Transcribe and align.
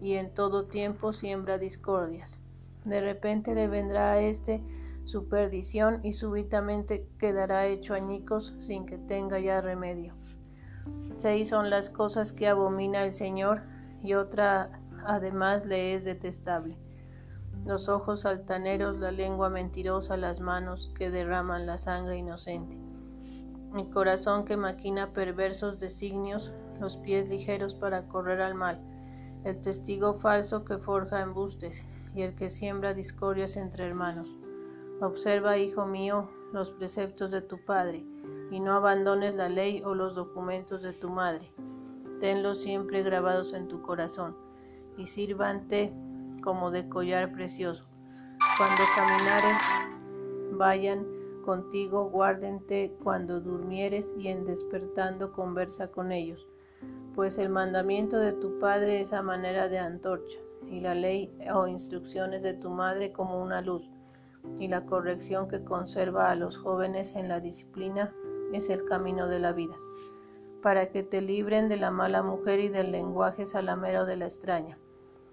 y 0.00 0.14
en 0.14 0.32
todo 0.32 0.66
tiempo 0.66 1.12
siembra 1.12 1.58
discordias. 1.58 2.38
De 2.84 3.00
repente 3.00 3.54
le 3.54 3.68
vendrá 3.68 4.12
a 4.12 4.20
éste 4.20 4.62
su 5.04 5.28
perdición 5.28 6.00
y 6.04 6.12
súbitamente 6.12 7.08
quedará 7.18 7.66
hecho 7.66 7.94
añicos 7.94 8.54
sin 8.60 8.86
que 8.86 8.98
tenga 8.98 9.40
ya 9.40 9.60
remedio. 9.60 10.14
Seis 11.16 11.48
son 11.48 11.70
las 11.70 11.90
cosas 11.90 12.32
que 12.32 12.46
abomina 12.46 13.04
el 13.04 13.12
Señor 13.12 13.62
y 14.02 14.14
otra 14.14 14.80
además 15.04 15.66
le 15.66 15.94
es 15.94 16.04
detestable. 16.04 16.76
Los 17.64 17.88
ojos 17.88 18.24
altaneros, 18.24 18.98
la 18.98 19.10
lengua 19.10 19.50
mentirosa, 19.50 20.16
las 20.16 20.40
manos 20.40 20.92
que 20.96 21.10
derraman 21.10 21.66
la 21.66 21.76
sangre 21.76 22.16
inocente. 22.16 22.78
El 23.74 23.90
corazón 23.90 24.44
que 24.44 24.56
maquina 24.56 25.12
perversos 25.12 25.78
designios, 25.78 26.52
los 26.80 26.96
pies 26.96 27.28
ligeros 27.28 27.74
para 27.74 28.06
correr 28.06 28.40
al 28.40 28.54
mal 28.54 28.80
el 29.44 29.60
testigo 29.60 30.14
falso 30.14 30.64
que 30.64 30.78
forja 30.78 31.20
embustes 31.20 31.84
y 32.14 32.22
el 32.22 32.34
que 32.34 32.50
siembra 32.50 32.94
discordias 32.94 33.56
entre 33.56 33.86
hermanos. 33.86 34.34
Observa, 35.00 35.58
hijo 35.58 35.86
mío, 35.86 36.28
los 36.52 36.72
preceptos 36.72 37.30
de 37.30 37.42
tu 37.42 37.64
padre, 37.64 38.04
y 38.50 38.60
no 38.60 38.72
abandones 38.72 39.36
la 39.36 39.48
ley 39.48 39.82
o 39.84 39.94
los 39.94 40.14
documentos 40.14 40.82
de 40.82 40.92
tu 40.92 41.08
madre. 41.08 41.52
Tenlos 42.20 42.62
siempre 42.62 43.02
grabados 43.02 43.52
en 43.52 43.68
tu 43.68 43.82
corazón, 43.82 44.36
y 44.96 45.06
sírvante 45.06 45.92
como 46.42 46.70
de 46.70 46.88
collar 46.88 47.32
precioso. 47.32 47.84
Cuando 48.56 48.82
caminares, 48.96 49.58
vayan 50.52 51.06
contigo, 51.44 52.10
guárdente 52.10 52.96
cuando 53.02 53.40
durmieres 53.40 54.12
y 54.18 54.28
en 54.28 54.44
despertando 54.44 55.32
conversa 55.32 55.88
con 55.88 56.10
ellos 56.10 56.46
pues 57.18 57.36
el 57.36 57.48
mandamiento 57.48 58.20
de 58.20 58.32
tu 58.32 58.60
padre 58.60 59.00
es 59.00 59.12
a 59.12 59.22
manera 59.22 59.68
de 59.68 59.80
antorcha, 59.80 60.38
y 60.70 60.78
la 60.78 60.94
ley 60.94 61.36
o 61.52 61.66
instrucciones 61.66 62.44
de 62.44 62.54
tu 62.54 62.70
madre 62.70 63.10
como 63.12 63.42
una 63.42 63.60
luz, 63.60 63.90
y 64.56 64.68
la 64.68 64.86
corrección 64.86 65.48
que 65.48 65.64
conserva 65.64 66.30
a 66.30 66.36
los 66.36 66.58
jóvenes 66.58 67.16
en 67.16 67.26
la 67.26 67.40
disciplina 67.40 68.14
es 68.52 68.70
el 68.70 68.84
camino 68.84 69.26
de 69.26 69.40
la 69.40 69.52
vida, 69.52 69.74
para 70.62 70.92
que 70.92 71.02
te 71.02 71.20
libren 71.20 71.68
de 71.68 71.76
la 71.76 71.90
mala 71.90 72.22
mujer 72.22 72.60
y 72.60 72.68
del 72.68 72.92
lenguaje 72.92 73.46
salamero 73.46 74.06
de 74.06 74.14
la 74.14 74.26
extraña. 74.26 74.78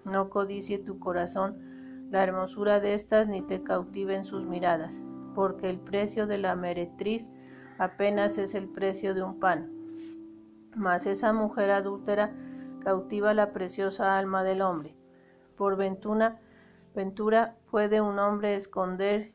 No 0.06 0.32
codicie 0.32 0.80
tu 0.80 0.98
corazón 0.98 2.08
la 2.10 2.24
hermosura 2.24 2.80
de 2.80 2.96
estas 2.96 3.28
ni 3.28 3.44
te 3.44 3.62
cautiven 3.62 4.24
sus 4.24 4.44
miradas, 4.44 5.04
porque 5.36 5.70
el 5.70 5.78
precio 5.78 6.26
de 6.26 6.40
la 6.40 6.56
meretriz 6.56 7.30
apenas 7.78 8.40
es 8.40 8.56
el 8.56 8.70
precio 8.70 9.14
de 9.14 9.22
un 9.22 9.40
pan 9.40 9.76
mas 10.76 11.06
esa 11.06 11.34
mujer 11.34 11.72
adúltera 11.72 12.34
cautiva 12.80 13.34
la 13.34 13.52
preciosa 13.52 14.18
alma 14.18 14.44
del 14.44 14.62
hombre. 14.62 14.96
Por 15.58 15.76
ventura, 15.76 16.40
puede 17.72 18.02
un 18.02 18.20
hombre 18.20 18.56
esconder 18.56 19.34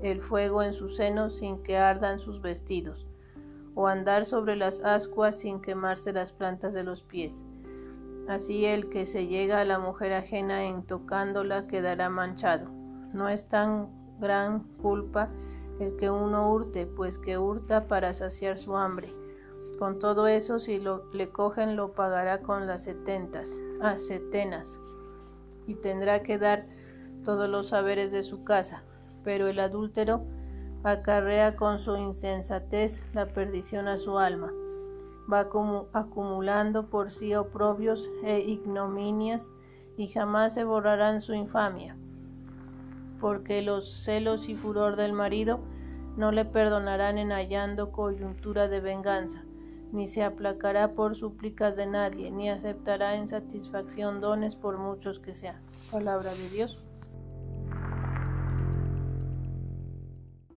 el 0.00 0.20
fuego 0.20 0.62
en 0.62 0.74
su 0.74 0.88
seno 0.88 1.30
sin 1.30 1.62
que 1.62 1.76
ardan 1.76 2.18
sus 2.18 2.42
vestidos, 2.42 3.06
o 3.74 3.86
andar 3.86 4.24
sobre 4.24 4.56
las 4.56 4.82
ascuas 4.82 5.38
sin 5.38 5.60
quemarse 5.60 6.12
las 6.12 6.32
plantas 6.32 6.74
de 6.74 6.82
los 6.82 7.02
pies. 7.02 7.46
Así 8.28 8.64
el 8.64 8.88
que 8.88 9.06
se 9.06 9.26
llega 9.26 9.60
a 9.60 9.64
la 9.64 9.78
mujer 9.78 10.12
ajena 10.12 10.64
en 10.64 10.84
tocándola 10.84 11.66
quedará 11.66 12.08
manchado. 12.08 12.68
No 13.12 13.28
es 13.28 13.48
tan 13.48 13.88
gran 14.18 14.64
culpa 14.78 15.28
el 15.80 15.96
que 15.96 16.10
uno 16.10 16.50
hurte, 16.50 16.86
pues 16.86 17.18
que 17.18 17.38
hurta 17.38 17.86
para 17.88 18.12
saciar 18.12 18.58
su 18.58 18.76
hambre 18.76 19.08
con 19.82 19.98
todo 19.98 20.28
eso, 20.28 20.60
si 20.60 20.78
lo, 20.78 21.10
le 21.12 21.30
cogen, 21.30 21.74
lo 21.74 21.90
pagará 21.90 22.42
con 22.42 22.68
las 22.68 22.84
setentas, 22.84 23.60
ah, 23.80 23.98
setenas, 23.98 24.78
y 25.66 25.74
tendrá 25.74 26.22
que 26.22 26.38
dar 26.38 26.68
todos 27.24 27.50
los 27.50 27.70
saberes 27.70 28.12
de 28.12 28.22
su 28.22 28.44
casa. 28.44 28.84
Pero 29.24 29.48
el 29.48 29.58
adúltero 29.58 30.22
acarrea 30.84 31.56
con 31.56 31.80
su 31.80 31.96
insensatez 31.96 33.04
la 33.12 33.26
perdición 33.26 33.88
a 33.88 33.96
su 33.96 34.20
alma. 34.20 34.52
Va 35.28 35.48
acumulando 35.92 36.86
por 36.88 37.10
sí 37.10 37.34
oprobios 37.34 38.08
e 38.22 38.38
ignominias 38.38 39.50
y 39.96 40.06
jamás 40.06 40.54
se 40.54 40.62
borrarán 40.62 41.20
su 41.20 41.34
infamia, 41.34 41.96
porque 43.20 43.62
los 43.62 43.90
celos 44.04 44.48
y 44.48 44.54
furor 44.54 44.94
del 44.94 45.12
marido 45.12 45.58
no 46.16 46.30
le 46.30 46.44
perdonarán 46.44 47.18
en 47.18 47.32
hallando 47.32 47.90
coyuntura 47.90 48.68
de 48.68 48.78
venganza 48.78 49.42
ni 49.92 50.06
se 50.06 50.22
aplacará 50.22 50.94
por 50.94 51.14
súplicas 51.14 51.76
de 51.76 51.86
nadie, 51.86 52.30
ni 52.30 52.48
aceptará 52.48 53.16
en 53.16 53.28
satisfacción 53.28 54.20
dones 54.20 54.56
por 54.56 54.78
muchos 54.78 55.18
que 55.20 55.34
sean. 55.34 55.60
Palabra 55.90 56.32
de 56.34 56.48
Dios. 56.48 56.82